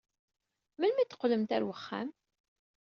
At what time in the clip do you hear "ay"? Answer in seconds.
1.01-1.07